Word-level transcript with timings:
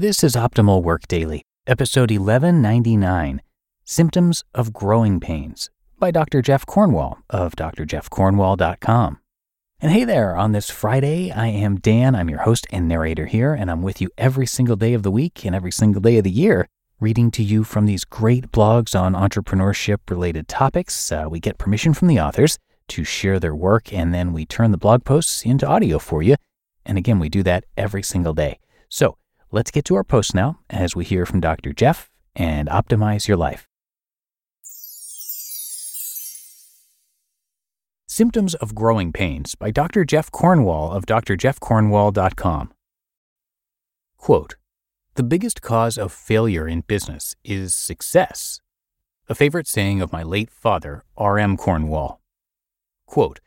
This 0.00 0.24
is 0.24 0.34
Optimal 0.34 0.82
Work 0.82 1.08
Daily, 1.08 1.42
episode 1.66 2.10
1199 2.10 3.42
Symptoms 3.84 4.44
of 4.54 4.72
Growing 4.72 5.20
Pains 5.20 5.68
by 5.98 6.10
Dr. 6.10 6.40
Jeff 6.40 6.64
Cornwall 6.64 7.18
of 7.28 7.54
drjeffcornwall.com. 7.54 9.18
And 9.78 9.92
hey 9.92 10.04
there, 10.04 10.34
on 10.34 10.52
this 10.52 10.70
Friday, 10.70 11.30
I 11.30 11.48
am 11.48 11.76
Dan. 11.76 12.14
I'm 12.14 12.30
your 12.30 12.38
host 12.38 12.66
and 12.70 12.88
narrator 12.88 13.26
here, 13.26 13.52
and 13.52 13.70
I'm 13.70 13.82
with 13.82 14.00
you 14.00 14.08
every 14.16 14.46
single 14.46 14.74
day 14.74 14.94
of 14.94 15.02
the 15.02 15.10
week 15.10 15.44
and 15.44 15.54
every 15.54 15.70
single 15.70 16.00
day 16.00 16.16
of 16.16 16.24
the 16.24 16.30
year, 16.30 16.66
reading 16.98 17.30
to 17.32 17.42
you 17.42 17.62
from 17.62 17.84
these 17.84 18.06
great 18.06 18.50
blogs 18.52 18.98
on 18.98 19.12
entrepreneurship 19.12 19.98
related 20.08 20.48
topics. 20.48 21.12
Uh, 21.12 21.26
we 21.28 21.40
get 21.40 21.58
permission 21.58 21.92
from 21.92 22.08
the 22.08 22.18
authors 22.18 22.56
to 22.88 23.04
share 23.04 23.38
their 23.38 23.54
work, 23.54 23.92
and 23.92 24.14
then 24.14 24.32
we 24.32 24.46
turn 24.46 24.70
the 24.70 24.78
blog 24.78 25.04
posts 25.04 25.44
into 25.44 25.66
audio 25.66 25.98
for 25.98 26.22
you. 26.22 26.36
And 26.86 26.96
again, 26.96 27.18
we 27.18 27.28
do 27.28 27.42
that 27.42 27.66
every 27.76 28.02
single 28.02 28.32
day. 28.32 28.58
So 28.88 29.18
let's 29.50 29.70
get 29.70 29.84
to 29.86 29.94
our 29.94 30.04
post 30.04 30.34
now 30.34 30.60
as 30.68 30.94
we 30.94 31.04
hear 31.04 31.26
from 31.26 31.40
Dr. 31.40 31.72
Jeff 31.72 32.10
and 32.34 32.68
optimize 32.68 33.28
your 33.28 33.36
life. 33.36 33.66
Symptoms 38.06 38.54
of 38.56 38.74
Growing 38.74 39.12
Pains 39.12 39.54
by 39.54 39.70
Dr. 39.70 40.04
Jeff 40.04 40.30
Cornwall 40.30 40.90
of 40.92 41.06
drjeffcornwall.com. 41.06 42.72
Quote, 44.16 44.56
the 45.14 45.22
biggest 45.22 45.60
cause 45.60 45.98
of 45.98 46.12
failure 46.12 46.68
in 46.68 46.82
business 46.82 47.34
is 47.44 47.74
success. 47.74 48.60
A 49.28 49.34
favorite 49.34 49.66
saying 49.66 50.00
of 50.00 50.12
my 50.12 50.22
late 50.22 50.50
father, 50.50 51.04
R.M. 51.16 51.56
Cornwall. 51.56 52.20
Quote, 53.06 53.40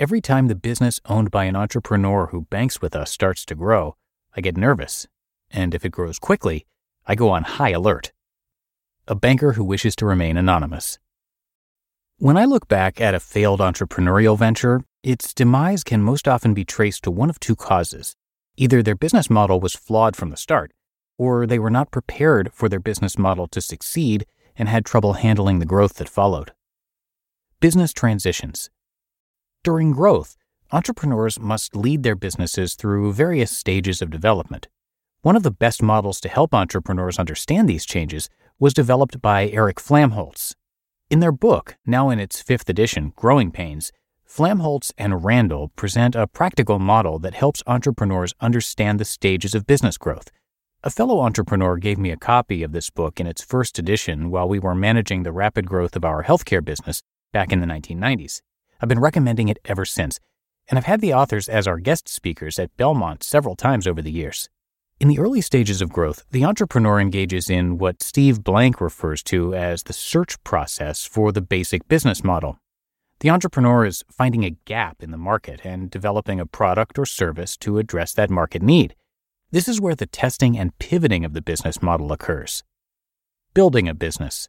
Every 0.00 0.20
time 0.20 0.48
the 0.48 0.54
business 0.54 1.00
owned 1.06 1.30
by 1.30 1.44
an 1.44 1.54
entrepreneur 1.54 2.26
who 2.28 2.42
banks 2.42 2.80
with 2.80 2.96
us 2.96 3.10
starts 3.10 3.44
to 3.44 3.54
grow, 3.54 3.94
I 4.36 4.40
get 4.40 4.56
nervous. 4.56 5.06
And 5.52 5.74
if 5.74 5.84
it 5.84 5.92
grows 5.92 6.18
quickly, 6.18 6.66
I 7.06 7.14
go 7.14 7.28
on 7.30 7.44
high 7.44 7.70
alert. 7.70 8.12
A 9.06 9.14
banker 9.14 9.52
who 9.52 9.64
wishes 9.64 9.94
to 9.96 10.06
remain 10.06 10.36
anonymous. 10.36 10.98
When 12.18 12.36
I 12.36 12.44
look 12.44 12.68
back 12.68 13.00
at 13.00 13.14
a 13.14 13.20
failed 13.20 13.60
entrepreneurial 13.60 14.38
venture, 14.38 14.84
its 15.02 15.34
demise 15.34 15.82
can 15.82 16.02
most 16.02 16.28
often 16.28 16.54
be 16.54 16.64
traced 16.64 17.02
to 17.04 17.10
one 17.10 17.28
of 17.28 17.40
two 17.40 17.56
causes. 17.56 18.14
Either 18.56 18.82
their 18.82 18.94
business 18.94 19.28
model 19.28 19.60
was 19.60 19.74
flawed 19.74 20.14
from 20.14 20.30
the 20.30 20.36
start, 20.36 20.72
or 21.18 21.46
they 21.46 21.58
were 21.58 21.70
not 21.70 21.90
prepared 21.90 22.52
for 22.52 22.68
their 22.68 22.80
business 22.80 23.18
model 23.18 23.48
to 23.48 23.60
succeed 23.60 24.24
and 24.56 24.68
had 24.68 24.84
trouble 24.84 25.14
handling 25.14 25.58
the 25.58 25.66
growth 25.66 25.94
that 25.94 26.08
followed. 26.08 26.52
Business 27.60 27.92
transitions. 27.92 28.70
During 29.64 29.92
growth, 29.92 30.36
entrepreneurs 30.70 31.38
must 31.38 31.76
lead 31.76 32.02
their 32.02 32.16
businesses 32.16 32.74
through 32.74 33.12
various 33.12 33.50
stages 33.50 34.00
of 34.00 34.10
development. 34.10 34.68
One 35.22 35.36
of 35.36 35.42
the 35.42 35.50
best 35.50 35.82
models 35.82 36.20
to 36.20 36.28
help 36.28 36.54
entrepreneurs 36.54 37.18
understand 37.18 37.68
these 37.68 37.86
changes 37.86 38.28
was 38.58 38.74
developed 38.74 39.20
by 39.20 39.48
Eric 39.48 39.76
Flamholtz. 39.76 40.54
In 41.10 41.20
their 41.20 41.32
book, 41.32 41.76
now 41.86 42.10
in 42.10 42.20
its 42.20 42.42
fifth 42.42 42.68
edition, 42.68 43.12
Growing 43.16 43.50
Pains, 43.50 43.92
Flamholtz 44.28 44.92
and 44.98 45.24
Randle 45.24 45.68
present 45.76 46.14
a 46.14 46.26
practical 46.26 46.78
model 46.78 47.18
that 47.18 47.34
helps 47.34 47.62
entrepreneurs 47.66 48.34
understand 48.40 48.98
the 48.98 49.04
stages 49.04 49.54
of 49.54 49.66
business 49.66 49.98
growth 49.98 50.30
a 50.84 50.90
fellow 50.90 51.20
entrepreneur 51.20 51.76
gave 51.76 51.96
me 51.96 52.10
a 52.10 52.16
copy 52.16 52.64
of 52.64 52.72
this 52.72 52.90
book 52.90 53.20
in 53.20 53.26
its 53.28 53.40
first 53.40 53.78
edition 53.78 54.30
while 54.30 54.48
we 54.48 54.58
were 54.58 54.74
managing 54.74 55.22
the 55.22 55.30
rapid 55.30 55.64
growth 55.64 55.94
of 55.94 56.04
our 56.04 56.24
healthcare 56.24 56.64
business 56.64 57.02
back 57.32 57.52
in 57.52 57.60
the 57.60 57.66
1990s. 57.66 58.40
I've 58.80 58.88
been 58.88 58.98
recommending 58.98 59.48
it 59.48 59.60
ever 59.64 59.84
since, 59.84 60.18
and 60.68 60.76
I've 60.76 60.86
had 60.86 61.00
the 61.00 61.14
authors 61.14 61.48
as 61.48 61.68
our 61.68 61.78
guest 61.78 62.08
speakers 62.08 62.58
at 62.58 62.76
Belmont 62.76 63.22
several 63.22 63.54
times 63.54 63.86
over 63.86 64.02
the 64.02 64.10
years. 64.10 64.48
In 65.02 65.08
the 65.08 65.18
early 65.18 65.40
stages 65.40 65.82
of 65.82 65.90
growth, 65.90 66.24
the 66.30 66.44
entrepreneur 66.44 67.00
engages 67.00 67.50
in 67.50 67.76
what 67.76 68.04
Steve 68.04 68.44
Blank 68.44 68.80
refers 68.80 69.20
to 69.24 69.52
as 69.52 69.82
the 69.82 69.92
search 69.92 70.40
process 70.44 71.04
for 71.04 71.32
the 71.32 71.40
basic 71.40 71.88
business 71.88 72.22
model. 72.22 72.60
The 73.18 73.28
entrepreneur 73.28 73.84
is 73.84 74.04
finding 74.12 74.44
a 74.44 74.56
gap 74.64 75.02
in 75.02 75.10
the 75.10 75.16
market 75.16 75.62
and 75.64 75.90
developing 75.90 76.38
a 76.38 76.46
product 76.46 77.00
or 77.00 77.04
service 77.04 77.56
to 77.56 77.78
address 77.78 78.14
that 78.14 78.30
market 78.30 78.62
need. 78.62 78.94
This 79.50 79.66
is 79.66 79.80
where 79.80 79.96
the 79.96 80.06
testing 80.06 80.56
and 80.56 80.78
pivoting 80.78 81.24
of 81.24 81.32
the 81.32 81.42
business 81.42 81.82
model 81.82 82.12
occurs. 82.12 82.62
Building 83.54 83.88
a 83.88 83.94
business. 83.94 84.48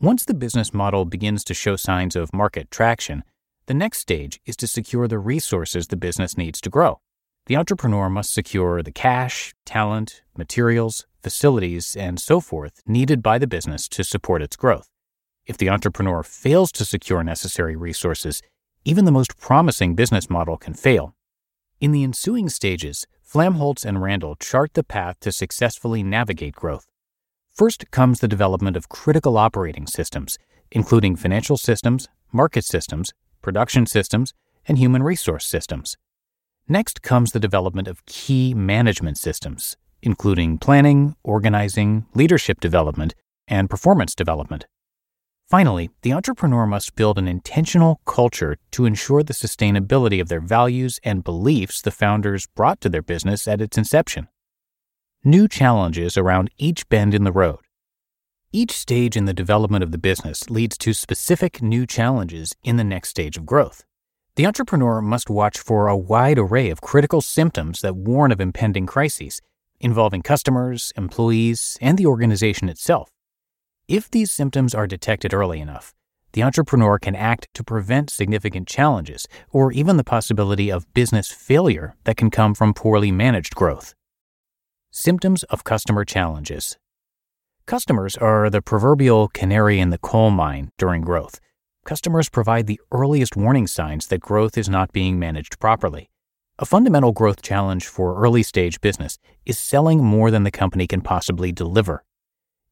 Once 0.00 0.24
the 0.24 0.34
business 0.34 0.74
model 0.74 1.04
begins 1.04 1.44
to 1.44 1.54
show 1.54 1.76
signs 1.76 2.16
of 2.16 2.34
market 2.34 2.68
traction, 2.72 3.22
the 3.66 3.74
next 3.74 3.98
stage 3.98 4.40
is 4.44 4.56
to 4.56 4.66
secure 4.66 5.06
the 5.06 5.20
resources 5.20 5.86
the 5.86 5.96
business 5.96 6.36
needs 6.36 6.60
to 6.62 6.68
grow. 6.68 6.98
The 7.46 7.56
entrepreneur 7.56 8.08
must 8.08 8.32
secure 8.32 8.84
the 8.84 8.92
cash, 8.92 9.52
talent, 9.66 10.22
materials, 10.36 11.06
facilities, 11.24 11.96
and 11.96 12.20
so 12.20 12.38
forth 12.38 12.82
needed 12.86 13.20
by 13.20 13.38
the 13.38 13.48
business 13.48 13.88
to 13.88 14.04
support 14.04 14.42
its 14.42 14.54
growth. 14.54 14.88
If 15.44 15.56
the 15.58 15.68
entrepreneur 15.68 16.22
fails 16.22 16.70
to 16.72 16.84
secure 16.84 17.24
necessary 17.24 17.74
resources, 17.74 18.42
even 18.84 19.06
the 19.06 19.10
most 19.10 19.36
promising 19.38 19.96
business 19.96 20.30
model 20.30 20.56
can 20.56 20.74
fail. 20.74 21.16
In 21.80 21.90
the 21.90 22.04
ensuing 22.04 22.48
stages, 22.48 23.08
Flamholtz 23.28 23.84
and 23.84 24.00
Randle 24.00 24.36
chart 24.36 24.74
the 24.74 24.84
path 24.84 25.18
to 25.20 25.32
successfully 25.32 26.04
navigate 26.04 26.54
growth. 26.54 26.86
First 27.52 27.90
comes 27.90 28.20
the 28.20 28.28
development 28.28 28.76
of 28.76 28.88
critical 28.88 29.36
operating 29.36 29.88
systems, 29.88 30.38
including 30.70 31.16
financial 31.16 31.56
systems, 31.56 32.08
market 32.32 32.64
systems, 32.64 33.12
production 33.40 33.84
systems, 33.86 34.32
and 34.68 34.78
human 34.78 35.02
resource 35.02 35.44
systems. 35.44 35.96
Next 36.68 37.02
comes 37.02 37.32
the 37.32 37.40
development 37.40 37.88
of 37.88 38.06
key 38.06 38.54
management 38.54 39.18
systems, 39.18 39.76
including 40.00 40.58
planning, 40.58 41.16
organizing, 41.22 42.06
leadership 42.14 42.60
development, 42.60 43.14
and 43.48 43.68
performance 43.68 44.14
development. 44.14 44.66
Finally, 45.48 45.90
the 46.00 46.12
entrepreneur 46.12 46.66
must 46.66 46.94
build 46.94 47.18
an 47.18 47.28
intentional 47.28 48.00
culture 48.06 48.56
to 48.70 48.86
ensure 48.86 49.22
the 49.22 49.34
sustainability 49.34 50.20
of 50.20 50.28
their 50.28 50.40
values 50.40 50.98
and 51.04 51.24
beliefs 51.24 51.82
the 51.82 51.90
founders 51.90 52.46
brought 52.54 52.80
to 52.80 52.88
their 52.88 53.02
business 53.02 53.46
at 53.46 53.60
its 53.60 53.76
inception. 53.76 54.28
New 55.24 55.46
challenges 55.46 56.16
around 56.16 56.48
each 56.58 56.88
bend 56.88 57.12
in 57.12 57.24
the 57.24 57.32
road. 57.32 57.58
Each 58.52 58.72
stage 58.72 59.16
in 59.16 59.24
the 59.24 59.34
development 59.34 59.82
of 59.84 59.92
the 59.92 59.98
business 59.98 60.48
leads 60.48 60.78
to 60.78 60.94
specific 60.94 61.60
new 61.60 61.86
challenges 61.86 62.54
in 62.62 62.76
the 62.76 62.84
next 62.84 63.08
stage 63.08 63.36
of 63.36 63.44
growth. 63.44 63.84
The 64.36 64.46
entrepreneur 64.46 65.02
must 65.02 65.28
watch 65.28 65.58
for 65.58 65.88
a 65.88 65.96
wide 65.96 66.38
array 66.38 66.70
of 66.70 66.80
critical 66.80 67.20
symptoms 67.20 67.80
that 67.80 67.96
warn 67.96 68.32
of 68.32 68.40
impending 68.40 68.86
crises 68.86 69.40
involving 69.82 70.22
customers, 70.22 70.92
employees, 70.96 71.76
and 71.80 71.98
the 71.98 72.06
organization 72.06 72.68
itself. 72.68 73.10
If 73.88 74.10
these 74.10 74.30
symptoms 74.30 74.74
are 74.74 74.86
detected 74.86 75.34
early 75.34 75.60
enough, 75.60 75.92
the 76.32 76.42
entrepreneur 76.42 76.98
can 76.98 77.14
act 77.14 77.48
to 77.54 77.64
prevent 77.64 78.08
significant 78.08 78.68
challenges 78.68 79.26
or 79.50 79.72
even 79.72 79.96
the 79.96 80.04
possibility 80.04 80.70
of 80.70 80.92
business 80.94 81.30
failure 81.30 81.94
that 82.04 82.16
can 82.16 82.30
come 82.30 82.54
from 82.54 82.72
poorly 82.72 83.12
managed 83.12 83.54
growth. 83.54 83.94
Symptoms 84.90 85.42
of 85.44 85.64
customer 85.64 86.04
challenges. 86.04 86.78
Customers 87.66 88.16
are 88.16 88.48
the 88.48 88.62
proverbial 88.62 89.28
canary 89.28 89.78
in 89.78 89.90
the 89.90 89.98
coal 89.98 90.30
mine 90.30 90.70
during 90.78 91.02
growth. 91.02 91.38
Customers 91.84 92.28
provide 92.28 92.68
the 92.68 92.80
earliest 92.92 93.36
warning 93.36 93.66
signs 93.66 94.06
that 94.06 94.20
growth 94.20 94.56
is 94.56 94.68
not 94.68 94.92
being 94.92 95.18
managed 95.18 95.58
properly. 95.58 96.10
A 96.60 96.64
fundamental 96.64 97.10
growth 97.10 97.42
challenge 97.42 97.88
for 97.88 98.22
early 98.22 98.44
stage 98.44 98.80
business 98.80 99.18
is 99.44 99.58
selling 99.58 100.04
more 100.04 100.30
than 100.30 100.44
the 100.44 100.52
company 100.52 100.86
can 100.86 101.00
possibly 101.00 101.50
deliver. 101.50 102.04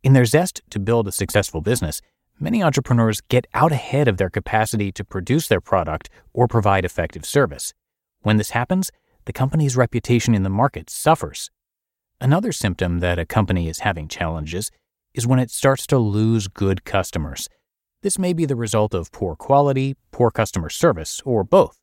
In 0.05 0.13
their 0.13 0.25
zest 0.25 0.63
to 0.71 0.79
build 0.79 1.09
a 1.09 1.13
successful 1.13 1.61
business, 1.61 2.01
many 2.39 2.63
entrepreneurs 2.63 3.21
get 3.21 3.49
out 3.53 3.73
ahead 3.73 4.07
of 4.07 4.17
their 4.17 4.31
capacity 4.31 4.93
to 4.93 5.05
produce 5.05 5.49
their 5.49 5.61
product 5.61 6.09
or 6.33 6.47
provide 6.47 6.85
effective 6.85 7.27
service. 7.27 7.75
When 8.21 8.37
this 8.37 8.51
happens, 8.51 8.93
the 9.25 9.33
company's 9.33 9.77
reputation 9.77 10.37
in 10.37 10.45
the 10.45 10.49
market 10.51 10.89
suffers. 10.89 11.51
Another 12.21 12.53
symptom 12.53 13.01
that 13.01 13.19
a 13.19 13.27
company 13.27 13.69
is 13.69 13.81
having 13.81 14.07
challenges 14.07 14.71
is 15.15 15.27
when 15.27 15.41
it 15.41 15.51
starts 15.51 15.85
to 15.89 15.99
lose 15.99 16.47
good 16.47 16.85
customers. 16.85 17.49
This 18.03 18.19
may 18.19 18.33
be 18.33 18.47
the 18.47 18.57
result 18.57 18.95
of 18.95 19.13
poor 19.13 19.37
quality, 19.37 19.95
poor 20.11 20.31
customer 20.31 20.71
service, 20.71 21.21
or 21.27 21.45
both. 21.45 21.79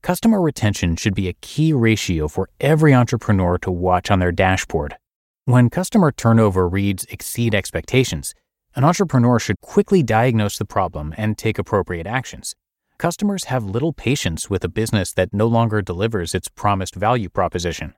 Customer 0.00 0.40
retention 0.40 0.96
should 0.96 1.14
be 1.14 1.28
a 1.28 1.34
key 1.34 1.74
ratio 1.74 2.26
for 2.26 2.48
every 2.58 2.94
entrepreneur 2.94 3.58
to 3.58 3.70
watch 3.70 4.10
on 4.10 4.18
their 4.18 4.32
dashboard. 4.32 4.96
When 5.44 5.68
customer 5.68 6.10
turnover 6.10 6.66
reads 6.66 7.04
exceed 7.10 7.54
expectations, 7.54 8.34
an 8.74 8.84
entrepreneur 8.84 9.38
should 9.38 9.60
quickly 9.60 10.02
diagnose 10.02 10.56
the 10.56 10.64
problem 10.64 11.12
and 11.18 11.36
take 11.36 11.58
appropriate 11.58 12.06
actions. 12.06 12.54
Customers 12.96 13.44
have 13.44 13.62
little 13.62 13.92
patience 13.92 14.48
with 14.48 14.64
a 14.64 14.70
business 14.70 15.12
that 15.12 15.34
no 15.34 15.46
longer 15.46 15.82
delivers 15.82 16.34
its 16.34 16.48
promised 16.48 16.94
value 16.94 17.28
proposition. 17.28 17.92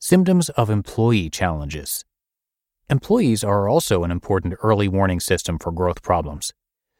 Symptoms 0.00 0.48
of 0.50 0.68
employee 0.68 1.30
challenges. 1.30 2.04
Employees 2.88 3.42
are 3.42 3.68
also 3.68 4.04
an 4.04 4.10
important 4.10 4.54
early 4.62 4.86
warning 4.86 5.18
system 5.18 5.58
for 5.58 5.72
growth 5.72 6.02
problems. 6.02 6.52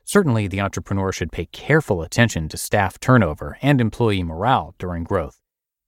Certainly, 0.08 0.46
the 0.46 0.60
entrepreneur 0.60 1.10
should 1.10 1.32
pay 1.32 1.46
careful 1.46 2.00
attention 2.00 2.48
to 2.48 2.56
staff 2.56 3.00
turnover 3.00 3.58
and 3.60 3.80
employee 3.80 4.22
morale 4.22 4.76
during 4.78 5.02
growth. 5.02 5.40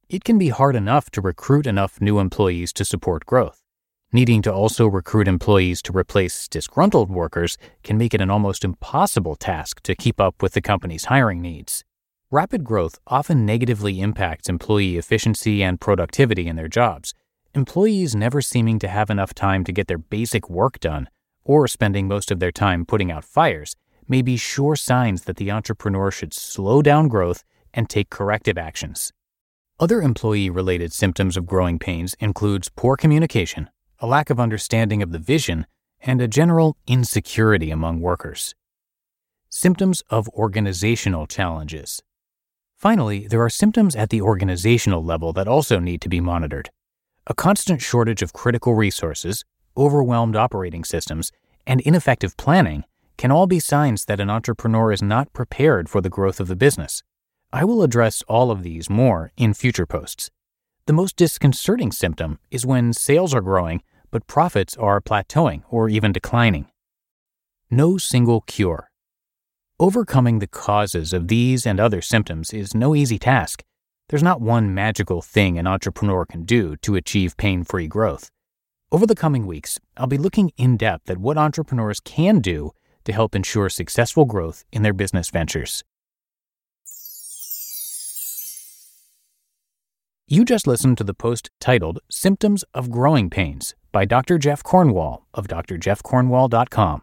it 0.09 0.25
can 0.25 0.39
be 0.39 0.49
hard 0.49 0.75
enough 0.75 1.09
to 1.11 1.21
recruit 1.21 1.67
enough 1.67 2.01
new 2.01 2.19
employees 2.19 2.73
to 2.73 2.85
support 2.85 3.27
growth. 3.27 3.63
Needing 4.11 4.41
to 4.43 4.53
also 4.53 4.87
recruit 4.87 5.29
employees 5.29 5.83
to 5.83 5.97
replace 5.97 6.49
disgruntled 6.49 7.11
workers 7.11 7.59
can 7.83 7.99
make 7.99 8.15
it 8.15 8.21
an 8.23 8.31
almost 8.31 8.65
impossible 8.65 9.37
task 9.37 9.83
to 9.83 9.95
keep 9.95 10.19
up 10.19 10.43
with 10.43 10.55
the 10.55 10.63
company's 10.63 11.05
hiring 11.05 11.43
needs. 11.43 11.85
Rapid 12.31 12.65
growth 12.65 12.99
often 13.07 13.47
negatively 13.47 14.01
impacts 14.01 14.49
employee 14.49 14.97
efficiency 14.97 15.63
and 15.63 15.81
productivity 15.81 16.49
in 16.49 16.57
their 16.57 16.69
jobs. 16.69 17.15
Employees 17.55 18.17
never 18.17 18.41
seeming 18.41 18.79
to 18.79 18.89
have 18.89 19.11
enough 19.11 19.35
time 19.35 19.63
to 19.65 19.73
get 19.73 19.87
their 19.87 19.99
basic 19.99 20.49
work 20.51 20.81
done, 20.81 21.09
or 21.45 21.69
spending 21.69 22.09
most 22.09 22.31
of 22.31 22.41
their 22.41 22.53
time 22.53 22.85
putting 22.87 23.13
out 23.13 23.25
fires, 23.25 23.77
may 24.09 24.23
be 24.23 24.37
sure 24.37 24.77
signs 24.77 25.25
that 25.25 25.37
the 25.37 25.51
entrepreneur 25.51 26.11
should 26.11 26.33
slow 26.33 26.83
down 26.83 27.09
growth 27.09 27.45
and 27.75 27.89
take 27.89 28.11
corrective 28.11 28.59
actions. 28.59 29.13
Other 29.81 30.03
employee 30.03 30.51
related 30.51 30.93
symptoms 30.93 31.37
of 31.37 31.47
growing 31.47 31.79
pains 31.79 32.17
includes 32.19 32.69
poor 32.75 32.97
communication, 32.97 33.71
a 34.01 34.07
lack 34.07 34.31
of 34.31 34.41
understanding 34.41 35.03
of 35.03 35.13
the 35.13 35.19
vision, 35.19 35.67
and 36.01 36.21
a 36.21 36.29
general 36.29 36.77
insecurity 36.87 37.71
among 37.71 38.01
workers. 38.01 38.55
Symptoms 39.51 40.03
of 40.11 40.29
organizational 40.31 41.27
challenges. 41.27 42.03
Finally, 42.77 43.27
there 43.29 43.43
are 43.43 43.51
symptoms 43.51 43.97
at 43.97 44.11
the 44.11 44.23
organizational 44.23 45.03
level 45.03 45.33
that 45.33 45.49
also 45.49 45.79
need 45.79 46.01
to 46.01 46.09
be 46.09 46.21
monitored. 46.21 46.71
A 47.27 47.35
constant 47.35 47.83
shortage 47.83 48.23
of 48.23 48.33
critical 48.33 48.75
resources, 48.75 49.45
overwhelmed 49.77 50.37
operating 50.37 50.85
systems, 50.85 51.31
and 51.67 51.81
ineffective 51.83 52.37
planning 52.37 52.85
can 53.19 53.33
all 53.33 53.49
be 53.49 53.59
signs 53.59 54.05
that 54.05 54.21
an 54.21 54.31
entrepreneur 54.31 54.93
is 54.93 55.03
not 55.03 55.33
prepared 55.33 55.89
for 55.89 56.01
the 56.01 56.09
growth 56.09 56.39
of 56.39 56.47
the 56.47 56.57
business. 56.57 57.03
I 57.53 57.65
will 57.65 57.83
address 57.83 58.23
all 58.29 58.51
of 58.53 58.63
these 58.63 58.89
more 58.89 59.33
in 59.37 59.55
future 59.55 59.87
posts. 59.87 60.31
The 60.87 60.93
most 60.93 61.17
disconcerting 61.17 61.91
symptom 61.93 62.39
is 62.51 62.65
when 62.65 62.93
sales 62.93 63.35
are 63.35 63.41
growing, 63.41 63.83
but 64.13 64.29
profits 64.29 64.77
are 64.77 65.01
plateauing 65.01 65.63
or 65.69 65.89
even 65.89 66.13
declining. 66.13 66.67
No 67.71 67.99
single 67.99 68.43
cure. 68.43 68.89
Overcoming 69.81 70.39
the 70.39 70.47
causes 70.47 71.13
of 71.13 71.29
these 71.29 71.67
and 71.67 71.81
other 71.81 72.01
symptoms 72.01 72.53
is 72.53 72.75
no 72.75 72.95
easy 72.95 73.19
task. 73.19 73.65
There's 74.09 74.23
not 74.23 74.41
one 74.41 74.73
magical 74.73 75.23
thing 75.23 75.59
an 75.59 75.67
entrepreneur 75.67 76.25
can 76.25 76.45
do 76.45 76.77
to 76.77 76.95
achieve 76.95 77.37
pain 77.37 77.65
free 77.65 77.89
growth. 77.89 78.31
Over 78.91 79.07
the 79.07 79.15
coming 79.15 79.45
weeks, 79.45 79.79
I'll 79.97 80.07
be 80.07 80.17
looking 80.17 80.53
in 80.57 80.77
depth 80.77 81.11
at 81.11 81.19
what 81.19 81.37
entrepreneurs 81.37 82.01
can 82.01 82.41
do 82.41 82.73
to 83.09 83.13
help 83.13 83.35
ensure 83.35 83.69
successful 83.69 84.27
growth 84.27 84.65
in 84.71 84.83
their 84.83 84.93
business 84.93 85.31
ventures. 85.31 85.83
You 90.31 90.45
just 90.45 90.67
listened 90.67 90.99
to 90.99 91.05
the 91.05 91.15
post 91.15 91.49
titled 91.59 92.01
Symptoms 92.11 92.63
of 92.75 92.91
Growing 92.91 93.31
Pains 93.31 93.75
by 93.93 94.05
Dr. 94.05 94.37
Jeff 94.37 94.63
Cornwall 94.63 95.27
of 95.33 95.49
drjeffcornwall.com. 95.49 97.03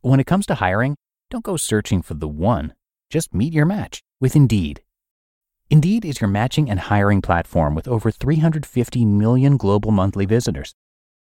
When 0.00 0.18
it 0.18 0.26
comes 0.26 0.46
to 0.46 0.56
hiring, 0.56 0.96
don't 1.30 1.44
go 1.44 1.56
searching 1.56 2.02
for 2.02 2.14
the 2.14 2.26
one. 2.26 2.74
Just 3.08 3.32
meet 3.32 3.52
your 3.52 3.66
match 3.66 4.02
with 4.20 4.34
Indeed. 4.34 4.82
Indeed 5.70 6.04
is 6.04 6.20
your 6.20 6.28
matching 6.28 6.68
and 6.68 6.80
hiring 6.80 7.22
platform 7.22 7.76
with 7.76 7.86
over 7.86 8.10
350 8.10 9.04
million 9.04 9.56
global 9.56 9.92
monthly 9.92 10.26
visitors 10.26 10.74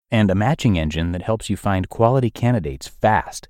and 0.10 0.32
a 0.32 0.36
matching 0.36 0.78
engine 0.78 1.12
that 1.12 1.24
helps 1.24 1.50
you 1.50 1.58
find 1.58 1.90
quality 1.90 2.30
candidates 2.30 2.88
fast. 2.88 3.50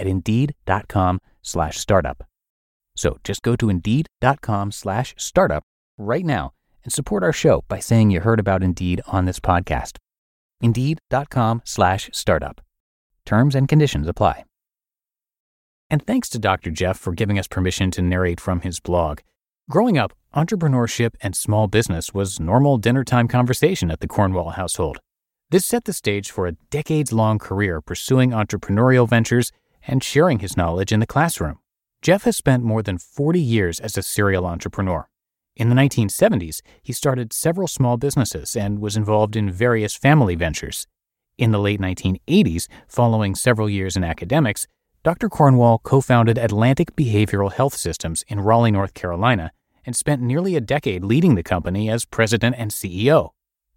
at 0.00 0.06
indeed.com 0.06 1.20
slash 1.42 1.78
startup. 1.78 2.24
So 2.96 3.18
just 3.22 3.42
go 3.42 3.54
to 3.56 3.68
indeed.com 3.68 4.72
slash 4.72 5.14
startup 5.16 5.62
right 5.96 6.24
now 6.24 6.52
and 6.82 6.92
support 6.92 7.22
our 7.22 7.32
show 7.32 7.64
by 7.68 7.78
saying 7.78 8.10
you 8.10 8.20
heard 8.20 8.40
about 8.40 8.62
Indeed 8.62 9.00
on 9.06 9.26
this 9.26 9.40
podcast. 9.40 9.98
Indeed.com 10.60 11.62
slash 11.64 12.10
startup. 12.12 12.60
Terms 13.24 13.54
and 13.54 13.68
conditions 13.68 14.08
apply. 14.08 14.44
And 15.90 16.06
thanks 16.06 16.28
to 16.30 16.38
Dr. 16.38 16.70
Jeff 16.70 16.98
for 16.98 17.12
giving 17.12 17.38
us 17.38 17.48
permission 17.48 17.90
to 17.92 18.02
narrate 18.02 18.40
from 18.40 18.60
his 18.60 18.80
blog. 18.80 19.20
Growing 19.68 19.98
up, 19.98 20.12
entrepreneurship 20.34 21.14
and 21.20 21.34
small 21.34 21.66
business 21.66 22.14
was 22.14 22.40
normal 22.40 22.78
dinner 22.78 23.04
time 23.04 23.28
conversation 23.28 23.90
at 23.90 24.00
the 24.00 24.08
Cornwall 24.08 24.50
household. 24.50 24.98
This 25.50 25.66
set 25.66 25.84
the 25.84 25.92
stage 25.92 26.30
for 26.30 26.46
a 26.46 26.52
decades 26.70 27.12
long 27.12 27.38
career 27.38 27.80
pursuing 27.80 28.30
entrepreneurial 28.30 29.08
ventures 29.08 29.50
and 29.90 30.04
sharing 30.04 30.38
his 30.38 30.56
knowledge 30.56 30.92
in 30.92 31.00
the 31.00 31.06
classroom. 31.06 31.58
Jeff 32.00 32.22
has 32.22 32.36
spent 32.36 32.62
more 32.62 32.82
than 32.82 32.96
40 32.96 33.40
years 33.40 33.80
as 33.80 33.98
a 33.98 34.02
serial 34.02 34.46
entrepreneur. 34.46 35.08
In 35.56 35.68
the 35.68 35.74
1970s, 35.74 36.62
he 36.80 36.92
started 36.92 37.32
several 37.32 37.66
small 37.66 37.96
businesses 37.96 38.56
and 38.56 38.78
was 38.78 38.96
involved 38.96 39.34
in 39.34 39.50
various 39.50 39.96
family 39.96 40.36
ventures. 40.36 40.86
In 41.36 41.50
the 41.50 41.58
late 41.58 41.80
1980s, 41.80 42.68
following 42.86 43.34
several 43.34 43.68
years 43.68 43.96
in 43.96 44.04
academics, 44.04 44.68
Dr. 45.02 45.28
Cornwall 45.28 45.78
co 45.78 46.00
founded 46.00 46.38
Atlantic 46.38 46.94
Behavioral 46.94 47.52
Health 47.52 47.74
Systems 47.74 48.22
in 48.28 48.38
Raleigh, 48.38 48.70
North 48.70 48.94
Carolina, 48.94 49.50
and 49.84 49.96
spent 49.96 50.22
nearly 50.22 50.54
a 50.54 50.60
decade 50.60 51.02
leading 51.02 51.34
the 51.34 51.42
company 51.42 51.90
as 51.90 52.04
president 52.04 52.54
and 52.56 52.70
CEO. 52.70 53.30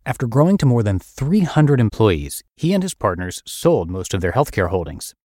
After 0.05 0.27
growing 0.27 0.57
to 0.57 0.65
more 0.65 0.83
than 0.83 0.99
300 0.99 1.79
employees, 1.79 2.43
he 2.55 2.73
and 2.73 2.83
his 2.83 2.93
partners 2.93 3.41
sold 3.47 3.89
most 3.89 4.13
of 4.13 4.21
their 4.21 4.33
healthcare 4.33 4.69
holdings. 4.69 5.15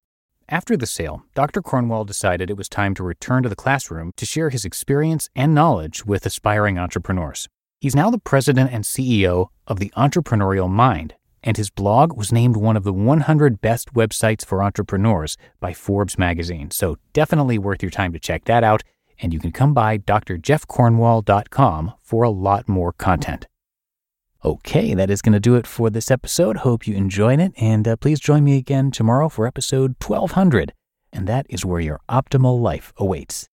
After 0.50 0.78
the 0.78 0.86
sale, 0.86 1.24
Dr. 1.34 1.60
Cornwall 1.60 2.06
decided 2.06 2.48
it 2.48 2.56
was 2.56 2.70
time 2.70 2.94
to 2.94 3.02
return 3.02 3.42
to 3.42 3.50
the 3.50 3.56
classroom 3.56 4.12
to 4.16 4.24
share 4.24 4.48
his 4.48 4.64
experience 4.64 5.28
and 5.36 5.54
knowledge 5.54 6.06
with 6.06 6.24
aspiring 6.24 6.78
entrepreneurs. 6.78 7.48
He's 7.82 7.94
now 7.94 8.10
the 8.10 8.18
president 8.18 8.72
and 8.72 8.82
CEO 8.82 9.48
of 9.66 9.78
the 9.78 9.92
Entrepreneurial 9.94 10.70
Mind, 10.70 11.14
and 11.42 11.58
his 11.58 11.68
blog 11.68 12.16
was 12.16 12.32
named 12.32 12.56
one 12.56 12.78
of 12.78 12.84
the 12.84 12.94
100 12.94 13.60
best 13.60 13.92
websites 13.92 14.42
for 14.42 14.62
entrepreneurs 14.62 15.36
by 15.60 15.74
Forbes 15.74 16.18
magazine. 16.18 16.70
So 16.70 16.96
definitely 17.12 17.58
worth 17.58 17.82
your 17.82 17.90
time 17.90 18.14
to 18.14 18.18
check 18.18 18.46
that 18.46 18.64
out. 18.64 18.82
And 19.20 19.34
you 19.34 19.40
can 19.40 19.52
come 19.52 19.74
by 19.74 19.98
drjeffcornwall.com 19.98 21.92
for 22.00 22.22
a 22.22 22.30
lot 22.30 22.68
more 22.68 22.94
content. 22.94 23.46
Okay, 24.44 24.94
that 24.94 25.10
is 25.10 25.20
going 25.20 25.32
to 25.32 25.40
do 25.40 25.56
it 25.56 25.66
for 25.66 25.90
this 25.90 26.12
episode. 26.12 26.58
Hope 26.58 26.86
you 26.86 26.94
enjoyed 26.94 27.40
it, 27.40 27.52
and 27.56 27.88
uh, 27.88 27.96
please 27.96 28.20
join 28.20 28.44
me 28.44 28.56
again 28.56 28.92
tomorrow 28.92 29.28
for 29.28 29.48
episode 29.48 29.96
1200. 30.00 30.72
And 31.12 31.26
that 31.26 31.44
is 31.48 31.64
where 31.64 31.80
your 31.80 31.98
optimal 32.08 32.60
life 32.60 32.92
awaits. 32.98 33.48